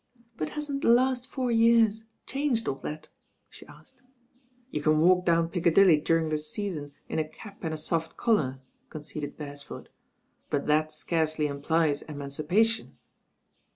[0.35, 3.09] "But hasn't the last four years changed all that?"
[3.51, 4.01] she asked.
[4.71, 8.17] "You can walk down Piccadilly during the Sea son in a cap and a soft
[8.17, 9.89] collar," conceded Beresford,
[10.49, 12.97] "but that scarcely implies emancipation."